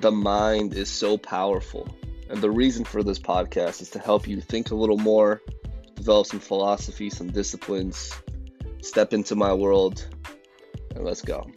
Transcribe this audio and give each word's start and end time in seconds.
the 0.00 0.10
mind 0.10 0.72
is 0.72 0.88
so 0.88 1.18
powerful. 1.18 1.86
And 2.30 2.40
the 2.40 2.50
reason 2.50 2.86
for 2.86 3.02
this 3.02 3.18
podcast 3.18 3.82
is 3.82 3.90
to 3.90 3.98
help 3.98 4.26
you 4.26 4.40
think 4.40 4.70
a 4.70 4.74
little 4.74 4.96
more, 4.96 5.42
develop 5.94 6.26
some 6.26 6.40
philosophy, 6.40 7.10
some 7.10 7.30
disciplines, 7.30 8.10
step 8.80 9.12
into 9.12 9.36
my 9.36 9.52
world, 9.52 10.08
and 10.94 11.04
let's 11.04 11.20
go. 11.20 11.50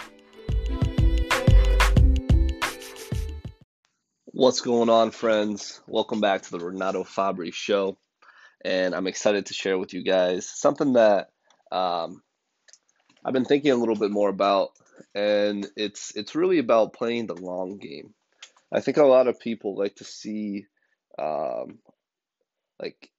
What's 4.25 4.59
going 4.59 4.89
on, 4.89 5.11
friends? 5.11 5.79
Welcome 5.87 6.19
back 6.19 6.41
to 6.41 6.51
the 6.51 6.59
Renato 6.59 7.05
Fabri 7.05 7.53
Show. 7.53 7.97
And 8.65 8.93
I'm 8.93 9.07
excited 9.07 9.45
to 9.45 9.53
share 9.53 9.77
with 9.77 9.93
you 9.93 10.03
guys 10.03 10.49
something 10.49 10.93
that 10.93 11.29
um, 11.71 12.21
I've 13.23 13.33
been 13.33 13.45
thinking 13.45 13.71
a 13.71 13.75
little 13.75 13.95
bit 13.95 14.11
more 14.11 14.29
about, 14.29 14.71
and 15.15 15.65
it's 15.77 16.13
it's 16.15 16.35
really 16.35 16.59
about 16.59 16.93
playing 16.93 17.27
the 17.27 17.35
long 17.35 17.77
game. 17.77 18.13
I 18.73 18.81
think 18.81 18.97
a 18.97 19.03
lot 19.05 19.27
of 19.27 19.39
people 19.39 19.77
like 19.77 19.95
to 19.97 20.03
see 20.03 20.65
um, 21.19 21.79
like 22.79 23.11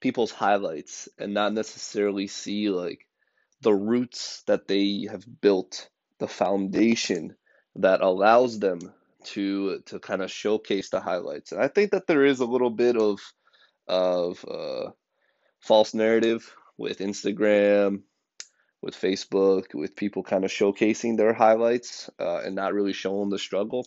people's 0.00 0.32
highlights 0.32 1.08
and 1.18 1.34
not 1.34 1.52
necessarily 1.52 2.26
see 2.26 2.70
like 2.70 3.06
the 3.60 3.74
roots 3.74 4.42
that 4.46 4.66
they 4.66 5.06
have 5.10 5.24
built, 5.40 5.88
the 6.18 6.28
foundation 6.28 7.36
that 7.76 8.00
allows 8.00 8.58
them 8.58 8.80
to 9.24 9.80
to 9.86 9.98
kind 10.00 10.22
of 10.22 10.30
showcase 10.30 10.90
the 10.90 11.00
highlights. 11.00 11.52
And 11.52 11.62
I 11.62 11.68
think 11.68 11.92
that 11.92 12.06
there 12.06 12.24
is 12.24 12.40
a 12.40 12.46
little 12.46 12.70
bit 12.70 12.96
of 12.96 13.20
of 13.86 14.44
uh, 14.48 14.90
false 15.60 15.94
narrative 15.94 16.54
with 16.78 16.98
Instagram, 16.98 18.02
with 18.80 18.94
Facebook, 18.94 19.74
with 19.74 19.96
people 19.96 20.22
kind 20.22 20.44
of 20.44 20.50
showcasing 20.50 21.16
their 21.16 21.34
highlights 21.34 22.10
uh, 22.18 22.38
and 22.38 22.54
not 22.54 22.74
really 22.74 22.92
showing 22.92 23.30
the 23.30 23.38
struggle. 23.38 23.86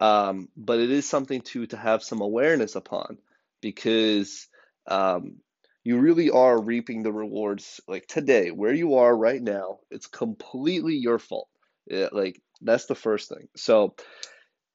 Um, 0.00 0.48
but 0.56 0.80
it 0.80 0.90
is 0.90 1.08
something 1.08 1.42
to 1.42 1.66
to 1.66 1.76
have 1.76 2.02
some 2.02 2.22
awareness 2.22 2.74
upon 2.74 3.18
because 3.60 4.48
um, 4.86 5.36
you 5.84 5.98
really 5.98 6.30
are 6.30 6.60
reaping 6.60 7.02
the 7.02 7.12
rewards 7.12 7.80
like 7.86 8.06
today 8.06 8.50
where 8.50 8.72
you 8.72 8.94
are 8.96 9.14
right 9.14 9.42
now 9.42 9.78
it's 9.90 10.06
completely 10.06 10.94
your 10.94 11.18
fault. 11.18 11.48
Yeah, 11.86 12.08
like 12.12 12.40
that's 12.62 12.86
the 12.86 12.94
first 12.94 13.28
thing. 13.28 13.48
So 13.56 13.94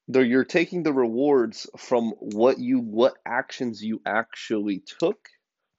there 0.08 0.24
you're 0.24 0.44
taking 0.44 0.82
the 0.82 0.92
rewards 0.92 1.68
from 1.76 2.10
what 2.18 2.58
you 2.58 2.78
what 2.78 3.14
actions 3.26 3.82
you 3.82 4.00
actually 4.06 4.82
took 5.00 5.28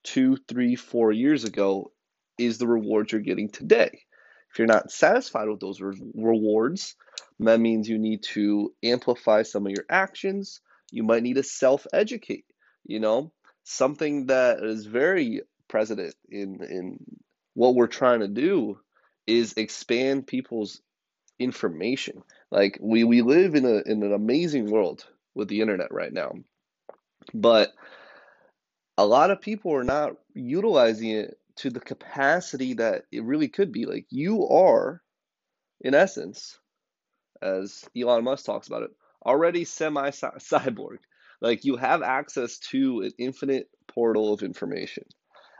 two 0.03 0.38
three 0.48 0.75
four 0.75 1.12
years 1.12 1.44
ago 1.44 1.92
is 2.38 2.58
the 2.58 2.68
rewards 2.68 3.12
you're 3.12 3.22
getting 3.22 3.50
today. 3.50 4.02
If 4.52 4.59
you're 4.59 4.68
not 4.68 4.92
satisfied 4.92 5.48
with 5.48 5.59
those 5.59 5.81
re- 5.81 6.00
rewards 6.16 6.95
that 7.40 7.60
means 7.60 7.88
you 7.88 7.98
need 7.98 8.24
to 8.24 8.74
amplify 8.84 9.44
some 9.44 9.66
of 9.66 9.72
your 9.72 9.86
actions 9.90 10.62
you 10.92 11.04
might 11.04 11.24
need 11.24 11.36
to 11.36 11.44
self-educate 11.44 12.46
you 12.86 13.00
know 13.00 13.32
something 13.64 14.28
that 14.28 14.64
is 14.64 14.86
very 14.86 15.42
present 15.68 16.16
in 16.30 16.64
in 16.64 16.98
what 17.54 17.76
we're 17.76 17.88
trying 17.88 18.22
to 18.22 18.28
do 18.28 18.80
is 19.26 19.54
expand 19.58 20.26
people's 20.26 20.82
information 21.40 22.24
like 22.52 22.78
we 22.82 23.04
we 23.04 23.22
live 23.22 23.56
in 23.56 23.66
a 23.66 23.82
in 23.86 24.04
an 24.04 24.14
amazing 24.14 24.70
world 24.72 25.06
with 25.36 25.48
the 25.48 25.62
internet 25.62 25.94
right 25.94 26.12
now. 26.12 26.34
But 27.34 27.74
a 28.98 29.06
lot 29.06 29.32
of 29.32 29.42
people 29.42 29.74
are 29.76 29.84
not 29.84 30.14
utilizing 30.34 31.12
it 31.12 31.38
to 31.58 31.70
the 31.70 31.80
capacity 31.80 32.74
that 32.76 33.04
it 33.12 33.24
really 33.24 33.48
could 33.48 33.72
be. 33.72 33.86
Like 33.86 34.08
you 34.10 34.48
are, 34.48 35.02
in 35.82 35.94
essence, 35.94 36.60
as 37.42 37.86
Elon 37.98 38.24
Musk 38.24 38.46
talks 38.46 38.68
about 38.68 38.84
it, 38.84 38.92
already 39.26 39.64
semi 39.64 40.10
cyborg. 40.10 40.98
Like 41.40 41.66
you 41.66 41.76
have 41.76 42.02
access 42.02 42.58
to 42.72 43.02
an 43.02 43.12
infinite 43.20 43.70
portal 43.88 44.34
of 44.34 44.42
information. 44.42 45.03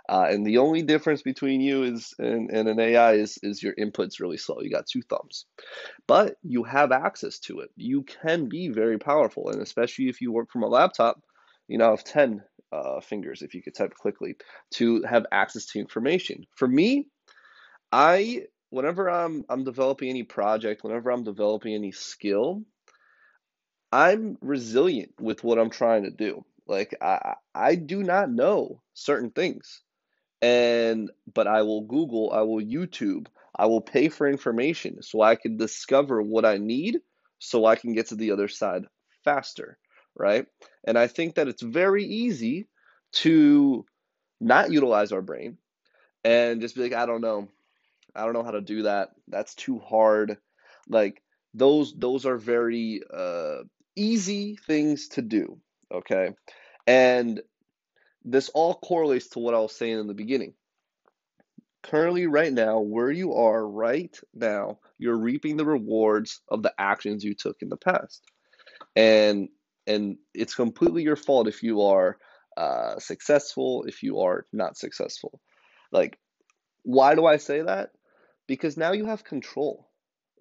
Uh, 0.10 0.28
and 0.30 0.46
the 0.46 0.58
only 0.58 0.82
difference 0.82 1.22
between 1.22 1.60
you 1.62 1.84
is 1.84 2.14
and, 2.18 2.50
and 2.50 2.70
an 2.70 2.80
AI 2.80 3.14
is 3.14 3.38
is 3.44 3.62
your 3.62 3.74
input's 3.74 4.20
really 4.20 4.38
slow. 4.38 4.62
You 4.62 4.72
got 4.72 4.88
two 4.88 5.02
thumbs, 5.02 5.46
but 6.08 6.38
you 6.44 6.64
have 6.64 6.92
access 6.94 7.40
to 7.40 7.60
it. 7.60 7.70
You 7.76 8.04
can 8.04 8.48
be 8.48 8.70
very 8.70 8.98
powerful, 8.98 9.50
and 9.50 9.62
especially 9.62 10.08
if 10.08 10.22
you 10.22 10.32
work 10.32 10.50
from 10.50 10.64
a 10.64 10.68
laptop, 10.68 11.22
you 11.68 11.78
now 11.78 11.92
have 11.92 12.06
ten 12.06 12.42
uh, 12.72 13.02
fingers 13.02 13.42
if 13.42 13.54
you 13.54 13.62
could 13.62 13.76
type 13.76 13.94
quickly 13.96 14.38
to 14.72 15.04
have 15.04 15.26
access 15.32 15.66
to 15.68 15.80
information. 15.80 16.46
For 16.56 16.68
me, 16.68 17.08
I 17.92 18.46
whenever 18.70 19.10
I'm 19.10 19.46
I'm 19.50 19.64
developing 19.64 20.10
any 20.10 20.24
project, 20.24 20.84
whenever 20.84 21.12
I'm 21.12 21.24
developing 21.24 21.74
any 21.74 21.92
skill, 21.92 22.64
I'm 23.92 24.38
resilient 24.42 25.14
with 25.20 25.44
what 25.44 25.60
I'm 25.60 25.70
trying 25.70 26.04
to 26.04 26.12
do. 26.12 26.46
Like 26.68 26.96
I 27.02 27.36
I 27.56 27.76
do 27.76 28.04
not 28.04 28.30
know 28.32 28.82
certain 28.94 29.32
things 29.32 29.82
and 30.42 31.12
but 31.34 31.48
I 31.48 31.64
will 31.64 31.82
Google, 31.82 32.32
I 32.34 32.42
will 32.42 32.64
YouTube, 32.64 33.28
I 33.56 33.66
will 33.66 33.82
pay 33.82 34.10
for 34.10 34.28
information 34.28 35.02
so 35.02 35.22
I 35.22 35.36
can 35.36 35.58
discover 35.58 36.22
what 36.22 36.46
I 36.46 36.58
need 36.58 37.00
so 37.40 37.66
I 37.66 37.76
can 37.76 37.94
get 37.94 38.08
to 38.08 38.16
the 38.16 38.32
other 38.32 38.48
side 38.48 38.84
faster, 39.24 39.78
right? 40.16 40.46
And 40.86 40.98
I 40.98 41.08
think 41.08 41.36
that 41.36 41.48
it's 41.48 41.62
very 41.64 42.04
easy 42.06 42.68
to 43.14 43.86
not 44.40 44.72
utilize 44.72 45.12
our 45.12 45.22
brain 45.22 45.58
and 46.24 46.62
just 46.62 46.76
be 46.76 46.84
like, 46.84 46.94
I 46.94 47.06
don't 47.06 47.22
know. 47.22 47.50
I 48.18 48.24
don't 48.24 48.34
know 48.34 48.44
how 48.44 48.52
to 48.52 48.62
do 48.62 48.84
that. 48.84 49.10
That's 49.28 49.56
too 49.56 49.80
hard. 49.80 50.38
Like 50.90 51.22
those 51.54 51.94
those 51.98 52.26
are 52.26 52.38
very 52.38 53.02
uh 53.14 53.64
easy 53.96 54.58
things 54.68 55.10
to 55.10 55.22
do, 55.22 55.60
okay? 55.94 56.30
And 56.86 57.42
this 58.24 58.50
all 58.50 58.76
correlates 58.76 59.30
to 59.30 59.40
what 59.40 59.54
I 59.54 59.60
was 59.60 59.76
saying 59.76 60.00
in 60.00 60.08
the 60.08 60.14
beginning. 60.14 60.54
Currently, 61.84 62.28
right 62.28 62.52
now, 62.52 62.80
where 62.80 63.12
you 63.12 63.34
are 63.36 63.66
right 63.66 64.16
now, 64.34 64.80
you're 64.98 65.18
reaping 65.18 65.56
the 65.56 65.66
rewards 65.66 66.42
of 66.50 66.62
the 66.62 66.74
actions 66.78 67.24
you 67.24 67.34
took 67.34 67.58
in 67.62 67.70
the 67.70 67.78
past. 67.78 68.24
And 68.96 69.50
and 69.86 70.18
it's 70.34 70.54
completely 70.56 71.04
your 71.04 71.16
fault 71.16 71.48
if 71.48 71.64
you 71.64 71.82
are 71.82 72.18
uh, 72.58 73.00
successful, 73.00 73.86
if 73.88 74.04
you 74.04 74.20
are 74.20 74.46
not 74.52 74.78
successful. 74.78 75.40
Like, 75.92 76.20
why 76.84 77.16
do 77.16 77.26
I 77.26 77.38
say 77.38 77.62
that? 77.62 77.92
Because 78.48 78.78
now 78.78 78.94
you 78.94 79.06
have 79.06 79.24
control. 79.24 79.88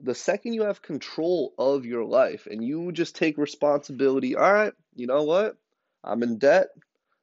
The 0.00 0.14
second 0.14 0.54
you 0.54 0.62
have 0.62 0.82
control 0.82 1.54
of 1.58 1.86
your 1.86 2.04
life 2.04 2.46
and 2.50 2.62
you 2.62 2.92
just 2.92 3.16
take 3.16 3.38
responsibility, 3.38 4.36
all 4.36 4.52
right, 4.52 4.72
you 4.94 5.06
know 5.06 5.24
what? 5.24 5.56
I'm 6.04 6.22
in 6.22 6.38
debt 6.38 6.68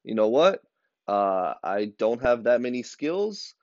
you 0.04 0.16
know 0.16 0.28
what? 0.28 0.62
Uh, 1.08 1.54
I 1.64 1.94
don't 1.98 2.22
have 2.22 2.44
that 2.44 2.62
many 2.62 2.84
skills. 2.84 3.56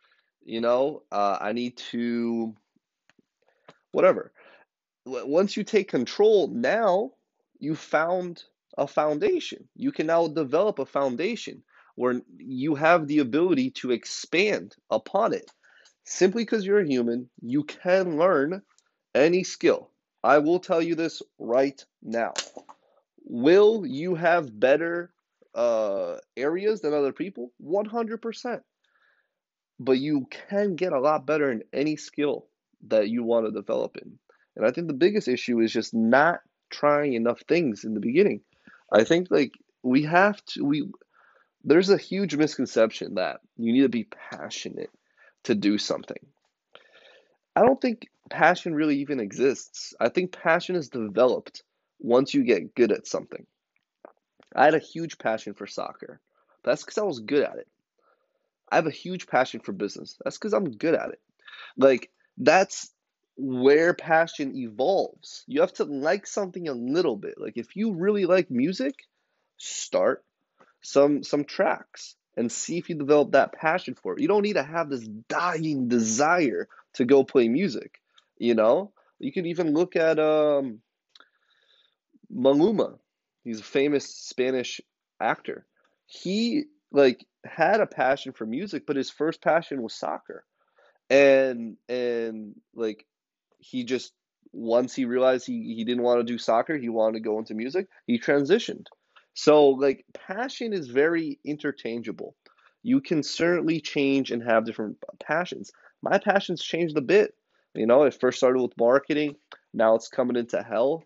You 0.44 0.60
know, 0.60 1.02
uh, 1.12 1.38
I 1.40 1.52
need 1.52 1.76
to, 1.92 2.54
whatever. 3.92 4.32
Once 5.06 5.56
you 5.56 5.64
take 5.64 5.88
control, 5.88 6.48
now 6.48 7.12
you 7.58 7.74
found 7.74 8.44
a 8.78 8.86
foundation. 8.86 9.68
You 9.76 9.92
can 9.92 10.06
now 10.06 10.28
develop 10.28 10.78
a 10.78 10.86
foundation 10.86 11.62
where 11.96 12.22
you 12.38 12.74
have 12.74 13.06
the 13.06 13.18
ability 13.18 13.70
to 13.72 13.90
expand 13.90 14.76
upon 14.90 15.34
it. 15.34 15.50
Simply 16.12 16.42
because 16.42 16.66
you're 16.66 16.80
a 16.80 16.86
human, 16.86 17.30
you 17.40 17.62
can 17.62 18.18
learn 18.18 18.62
any 19.14 19.44
skill. 19.44 19.90
I 20.24 20.38
will 20.38 20.58
tell 20.58 20.82
you 20.82 20.96
this 20.96 21.22
right 21.38 21.82
now. 22.02 22.34
Will 23.24 23.86
you 23.86 24.16
have 24.16 24.58
better 24.58 25.12
uh, 25.54 26.16
areas 26.36 26.80
than 26.80 26.94
other 26.94 27.12
people? 27.12 27.52
100%. 27.64 28.60
But 29.78 29.98
you 29.98 30.26
can 30.48 30.74
get 30.74 30.92
a 30.92 30.98
lot 30.98 31.26
better 31.26 31.52
in 31.52 31.62
any 31.72 31.96
skill 31.96 32.48
that 32.88 33.08
you 33.08 33.22
want 33.22 33.46
to 33.46 33.52
develop 33.52 33.96
in. 33.96 34.18
And 34.56 34.66
I 34.66 34.72
think 34.72 34.88
the 34.88 34.94
biggest 34.94 35.28
issue 35.28 35.60
is 35.60 35.72
just 35.72 35.94
not 35.94 36.40
trying 36.70 37.14
enough 37.14 37.40
things 37.46 37.84
in 37.84 37.94
the 37.94 38.00
beginning. 38.00 38.40
I 38.92 39.04
think 39.04 39.28
like 39.30 39.52
we 39.84 40.02
have 40.02 40.44
to 40.46 40.64
we 40.64 40.90
there's 41.62 41.88
a 41.88 41.96
huge 41.96 42.34
misconception 42.34 43.14
that 43.14 43.40
you 43.56 43.72
need 43.72 43.82
to 43.82 43.88
be 43.88 44.08
passionate 44.32 44.90
to 45.44 45.54
do 45.54 45.78
something. 45.78 46.24
I 47.56 47.62
don't 47.62 47.80
think 47.80 48.08
passion 48.30 48.74
really 48.74 48.98
even 48.98 49.20
exists. 49.20 49.94
I 50.00 50.08
think 50.08 50.32
passion 50.32 50.76
is 50.76 50.88
developed 50.88 51.62
once 51.98 52.32
you 52.32 52.44
get 52.44 52.74
good 52.74 52.92
at 52.92 53.06
something. 53.06 53.46
I 54.54 54.64
had 54.64 54.74
a 54.74 54.78
huge 54.78 55.18
passion 55.18 55.54
for 55.54 55.66
soccer. 55.66 56.20
That's 56.64 56.82
because 56.82 56.98
I 56.98 57.02
was 57.02 57.20
good 57.20 57.42
at 57.42 57.56
it. 57.56 57.68
I 58.70 58.76
have 58.76 58.86
a 58.86 58.90
huge 58.90 59.26
passion 59.26 59.60
for 59.60 59.72
business. 59.72 60.16
That's 60.22 60.38
because 60.38 60.52
I'm 60.52 60.70
good 60.70 60.94
at 60.94 61.10
it. 61.10 61.20
Like, 61.76 62.10
that's 62.38 62.92
where 63.36 63.94
passion 63.94 64.56
evolves. 64.56 65.44
You 65.46 65.60
have 65.60 65.72
to 65.74 65.84
like 65.84 66.26
something 66.26 66.68
a 66.68 66.74
little 66.74 67.16
bit. 67.16 67.34
Like, 67.38 67.56
if 67.56 67.74
you 67.74 67.92
really 67.92 68.26
like 68.26 68.50
music, 68.50 68.94
start 69.56 70.24
some 70.82 71.22
some 71.22 71.44
tracks 71.44 72.16
and 72.40 72.50
see 72.50 72.78
if 72.78 72.88
you 72.88 72.94
develop 72.94 73.32
that 73.32 73.52
passion 73.52 73.94
for 73.94 74.14
it. 74.14 74.22
You 74.22 74.26
don't 74.26 74.40
need 74.40 74.54
to 74.54 74.62
have 74.62 74.88
this 74.88 75.06
dying 75.28 75.88
desire 75.88 76.68
to 76.94 77.04
go 77.04 77.22
play 77.22 77.48
music. 77.48 78.00
You 78.38 78.54
know, 78.54 78.92
you 79.18 79.30
can 79.30 79.44
even 79.44 79.74
look 79.74 79.94
at 79.94 80.18
um, 80.18 80.80
Maluma, 82.34 82.98
he's 83.44 83.60
a 83.60 83.62
famous 83.62 84.06
Spanish 84.08 84.80
actor. 85.20 85.66
He 86.06 86.64
like 86.90 87.26
had 87.44 87.82
a 87.82 87.86
passion 87.86 88.32
for 88.32 88.46
music, 88.46 88.84
but 88.86 88.96
his 88.96 89.10
first 89.10 89.42
passion 89.42 89.82
was 89.82 89.92
soccer. 89.92 90.42
And 91.10 91.76
and 91.90 92.54
like 92.74 93.04
he 93.58 93.84
just 93.84 94.14
once 94.50 94.94
he 94.94 95.04
realized 95.04 95.46
he, 95.46 95.74
he 95.74 95.84
didn't 95.84 96.04
want 96.04 96.20
to 96.20 96.32
do 96.32 96.38
soccer, 96.38 96.78
he 96.78 96.88
wanted 96.88 97.18
to 97.18 97.20
go 97.20 97.38
into 97.38 97.52
music, 97.52 97.88
he 98.06 98.18
transitioned. 98.18 98.86
So 99.34 99.70
like 99.70 100.04
passion 100.12 100.72
is 100.72 100.88
very 100.88 101.38
interchangeable. 101.44 102.34
You 102.82 103.00
can 103.00 103.22
certainly 103.22 103.80
change 103.80 104.30
and 104.30 104.42
have 104.42 104.64
different 104.64 104.96
passions. 105.20 105.70
My 106.02 106.18
passions 106.18 106.62
changed 106.62 106.96
a 106.96 107.02
bit. 107.02 107.34
You 107.74 107.86
know, 107.86 108.02
it 108.02 108.18
first 108.18 108.38
started 108.38 108.60
with 108.60 108.76
marketing, 108.76 109.36
now 109.72 109.94
it's 109.94 110.08
coming 110.08 110.36
into 110.36 110.62
health, 110.62 111.04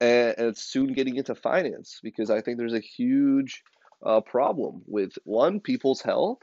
and, 0.00 0.34
it's 0.38 0.62
soon 0.62 0.92
getting 0.94 1.16
into 1.16 1.34
finance 1.34 2.00
because 2.02 2.28
I 2.28 2.40
think 2.40 2.58
there's 2.58 2.74
a 2.74 2.80
huge 2.80 3.62
uh, 4.04 4.20
problem 4.20 4.82
with 4.86 5.12
one, 5.24 5.60
people's 5.60 6.02
health, 6.02 6.38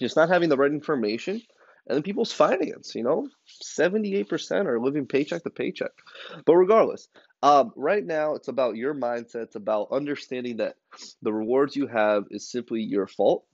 just 0.00 0.16
not 0.16 0.28
having 0.28 0.48
the 0.48 0.56
right 0.56 0.72
information, 0.72 1.40
and 1.86 1.96
then 1.96 2.02
people's 2.02 2.32
finance. 2.32 2.94
You 2.94 3.04
know, 3.04 3.28
78% 3.62 4.66
are 4.66 4.80
living 4.80 5.06
paycheck 5.06 5.44
to 5.44 5.50
paycheck. 5.50 5.92
But 6.44 6.56
regardless, 6.56 7.08
um, 7.42 7.72
right 7.76 8.04
now 8.04 8.34
it's 8.34 8.48
about 8.48 8.76
your 8.76 8.94
mindset. 8.94 9.44
It's 9.44 9.56
about 9.56 9.88
understanding 9.90 10.58
that 10.58 10.76
the 11.22 11.32
rewards 11.32 11.76
you 11.76 11.86
have 11.86 12.24
is 12.30 12.50
simply 12.50 12.82
your 12.82 13.06
fault. 13.06 13.44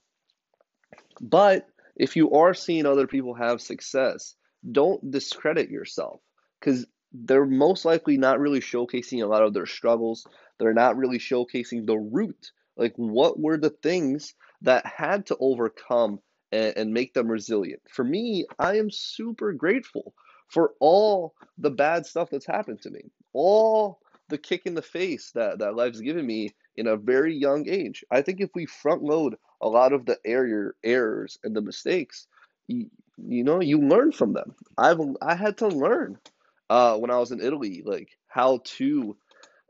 But 1.21 1.67
if 1.95 2.15
you 2.15 2.31
are 2.31 2.53
seeing 2.53 2.85
other 2.85 3.07
people 3.07 3.33
have 3.33 3.61
success, 3.61 4.35
don't 4.71 5.11
discredit 5.11 5.69
yourself 5.69 6.21
because 6.59 6.85
they're 7.11 7.45
most 7.45 7.85
likely 7.85 8.17
not 8.17 8.39
really 8.39 8.59
showcasing 8.59 9.23
a 9.23 9.27
lot 9.27 9.43
of 9.43 9.53
their 9.53 9.65
struggles. 9.65 10.25
They're 10.59 10.73
not 10.73 10.97
really 10.97 11.17
showcasing 11.17 11.85
the 11.85 11.97
root. 11.97 12.51
Like, 12.77 12.93
what 12.95 13.39
were 13.39 13.57
the 13.57 13.71
things 13.71 14.33
that 14.61 14.85
had 14.85 15.25
to 15.27 15.37
overcome 15.39 16.19
and, 16.51 16.77
and 16.77 16.93
make 16.93 17.13
them 17.13 17.27
resilient? 17.29 17.81
For 17.89 18.03
me, 18.03 18.45
I 18.57 18.77
am 18.77 18.91
super 18.91 19.51
grateful 19.53 20.13
for 20.47 20.73
all 20.79 21.33
the 21.57 21.71
bad 21.71 22.05
stuff 22.05 22.29
that's 22.29 22.45
happened 22.45 22.81
to 22.83 22.89
me, 22.89 23.11
all 23.33 23.99
the 24.29 24.37
kick 24.37 24.65
in 24.65 24.75
the 24.75 24.81
face 24.81 25.31
that, 25.31 25.59
that 25.59 25.75
life's 25.75 26.01
given 26.01 26.25
me 26.25 26.53
in 26.77 26.87
a 26.87 26.97
very 26.97 27.35
young 27.35 27.67
age. 27.67 28.03
I 28.11 28.21
think 28.21 28.39
if 28.39 28.49
we 28.55 28.65
front 28.65 29.03
load 29.03 29.35
a 29.61 29.67
lot 29.67 29.91
of 29.93 30.05
the 30.05 30.17
error, 30.25 30.75
errors 30.83 31.37
and 31.43 31.55
the 31.55 31.61
mistakes, 31.61 32.27
you, 32.67 32.89
you 33.17 33.43
know, 33.43 33.59
you 33.61 33.79
learn 33.79 34.11
from 34.11 34.33
them. 34.33 34.55
I've 34.77 34.99
I 35.21 35.35
had 35.35 35.57
to 35.57 35.67
learn 35.67 36.17
uh, 36.69 36.97
when 36.97 37.11
I 37.11 37.17
was 37.17 37.31
in 37.31 37.41
Italy, 37.41 37.81
like 37.85 38.17
how 38.27 38.61
to 38.63 39.17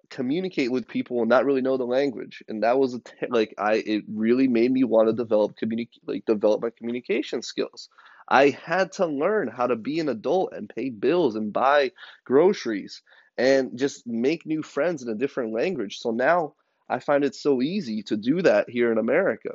communicate 0.09 0.71
with 0.71 0.87
people 0.87 1.21
and 1.21 1.29
not 1.29 1.45
really 1.45 1.61
know 1.61 1.77
the 1.77 1.85
language, 1.85 2.43
and 2.47 2.63
that 2.63 2.77
was 2.77 2.99
like 3.29 3.53
I 3.57 3.75
it 3.75 4.03
really 4.07 4.47
made 4.47 4.71
me 4.71 4.83
want 4.83 5.07
to 5.07 5.13
develop 5.13 5.55
communicate 5.57 6.01
like 6.05 6.25
develop 6.25 6.61
my 6.61 6.69
communication 6.71 7.41
skills. 7.41 7.89
I 8.27 8.49
had 8.49 8.91
to 8.93 9.07
learn 9.07 9.47
how 9.47 9.65
to 9.65 9.75
be 9.75 9.99
an 9.99 10.09
adult 10.09 10.53
and 10.53 10.69
pay 10.69 10.91
bills 10.91 11.35
and 11.35 11.51
buy 11.51 11.91
groceries 12.25 13.01
and 13.39 13.79
just 13.79 14.05
make 14.05 14.45
new 14.45 14.61
friends 14.61 15.01
in 15.01 15.09
a 15.09 15.15
different 15.15 15.53
language. 15.53 15.99
So 15.99 16.11
now 16.11 16.55
I 16.89 16.99
find 16.99 17.23
it 17.23 17.35
so 17.35 17.61
easy 17.63 18.03
to 18.03 18.17
do 18.17 18.43
that 18.43 18.69
here 18.69 18.91
in 18.91 18.99
America. 18.99 19.51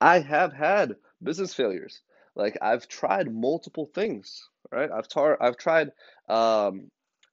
I 0.00 0.20
have 0.20 0.52
had 0.52 0.96
business 1.22 1.54
failures. 1.54 2.02
Like 2.36 2.58
I've 2.60 2.86
tried 2.86 3.32
multiple 3.34 3.90
things, 3.94 4.48
right? 4.70 4.90
I've 4.92 5.08
tar- 5.08 5.42
I've 5.42 5.56
tried 5.56 5.92
um, 6.28 6.90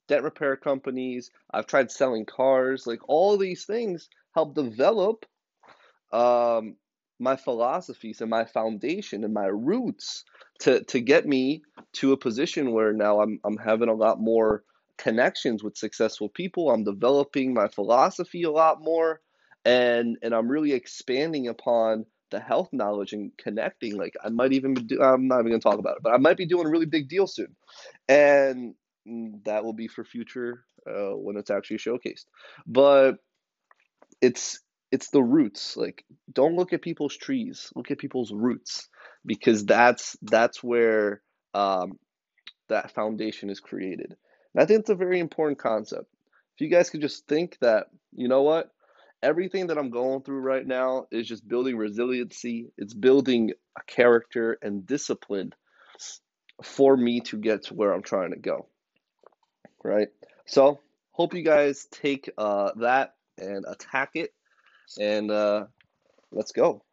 debt 0.08 0.24
repair 0.24 0.56
companies. 0.56 1.30
I've 1.54 1.68
tried 1.68 1.92
selling 1.92 2.26
cars. 2.26 2.88
Like 2.88 3.02
all 3.10 3.38
these 3.38 3.66
things 3.66 4.10
help 4.34 4.56
develop 4.56 5.26
um, 6.14 6.78
my 7.20 7.36
philosophies 7.36 8.22
and 8.22 8.30
my 8.30 8.46
foundation 8.46 9.26
and 9.26 9.34
my 9.34 9.48
roots 9.48 10.24
to 10.62 10.84
to 10.86 11.02
get 11.02 11.28
me 11.28 11.64
to 11.94 12.14
a 12.14 12.18
position 12.18 12.72
where 12.72 12.94
now 12.94 13.22
I'm 13.22 13.42
I'm 13.44 13.58
having 13.58 13.90
a 13.90 13.94
lot 13.94 14.22
more 14.22 14.64
connections 14.98 15.64
with 15.64 15.78
successful 15.78 16.30
people. 16.30 16.72
I'm 16.72 16.84
developing 16.84 17.54
my 17.54 17.68
philosophy 17.68 18.44
a 18.44 18.52
lot 18.52 18.82
more 18.82 19.22
and 19.66 20.18
and 20.22 20.34
I'm 20.34 20.48
really 20.48 20.74
expanding 20.74 21.48
upon 21.48 22.06
the 22.32 22.40
health 22.40 22.70
knowledge 22.72 23.14
and 23.14 23.32
connecting. 23.38 23.98
Like 23.98 24.16
I 24.24 24.30
might 24.30 24.54
even 24.54 24.74
do, 24.74 25.02
I'm 25.02 25.28
not 25.28 25.40
even 25.40 25.52
gonna 25.52 25.60
talk 25.60 25.80
about 25.80 25.98
it, 25.98 26.04
but 26.04 26.14
I 26.14 26.18
might 26.18 26.38
be 26.38 26.46
doing 26.46 26.66
a 26.66 26.70
really 26.70 26.86
big 26.86 27.10
deal 27.10 27.28
soon, 27.28 27.56
and 28.08 28.76
that 29.46 29.64
will 29.64 29.74
be 29.74 29.88
for 29.88 30.04
future 30.04 30.66
uh, 30.88 31.12
when 31.12 31.38
it's 31.38 31.52
actually 31.52 31.78
showcased. 31.78 32.26
But 32.66 33.18
it's 34.22 34.60
it's 34.92 35.10
the 35.10 35.24
roots. 35.24 35.78
Like 35.78 36.04
don't 36.32 36.56
look 36.56 36.74
at 36.74 36.82
people's 36.82 37.16
trees, 37.16 37.72
look 37.76 37.92
at 37.92 38.00
people's 38.00 38.32
roots 38.32 38.88
because 39.26 39.66
that's 39.66 40.16
that's 40.24 40.64
where 40.64 41.22
um, 41.54 42.00
that 42.70 42.92
foundation 42.92 43.50
is 43.50 43.60
created. 43.60 44.16
And 44.54 44.62
I 44.62 44.66
think 44.66 44.82
it's 44.82 44.90
a 44.90 44.96
very 44.96 45.20
important 45.20 45.60
concept. 45.60 46.06
If 46.56 46.62
you 46.62 46.68
guys 46.68 46.90
could 46.90 47.02
just 47.02 47.28
think 47.28 47.58
that, 47.62 47.88
you 48.14 48.28
know 48.28 48.42
what, 48.42 48.72
everything 49.24 49.68
that 49.68 49.78
I'm 49.78 49.90
going 49.90 50.24
through 50.24 50.42
right 50.42 50.66
now 50.66 51.08
is 51.12 51.28
just 51.28 51.48
building 51.48 51.78
resiliency. 51.78 52.72
It's 52.78 52.94
building 52.94 53.52
a 53.78 53.84
character 53.84 54.58
and 54.62 54.86
discipline 54.86 55.54
for 56.64 56.96
me 56.96 57.22
to 57.22 57.38
get 57.38 57.64
to 57.64 57.74
where 57.74 57.94
I'm 57.94 58.04
trying 58.04 58.32
to 58.32 58.40
go. 58.40 58.68
Right? 59.84 60.10
So, 60.46 60.80
hope 61.12 61.34
you 61.34 61.44
guys 61.44 61.88
take 61.92 62.30
uh, 62.38 62.72
that 62.78 63.16
and 63.38 63.66
attack 63.68 64.12
it. 64.16 64.34
And 65.00 65.32
uh, 65.32 65.66
let's 66.32 66.52
go. 66.52 66.84